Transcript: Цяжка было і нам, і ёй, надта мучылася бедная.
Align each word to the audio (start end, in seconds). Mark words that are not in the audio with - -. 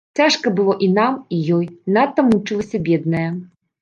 Цяжка 0.19 0.51
было 0.59 0.73
і 0.87 0.87
нам, 0.99 1.19
і 1.37 1.43
ёй, 1.57 1.67
надта 1.99 2.25
мучылася 2.31 2.77
бедная. 2.89 3.29